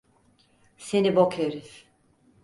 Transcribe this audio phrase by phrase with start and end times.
[0.77, 1.85] Seni bok herif!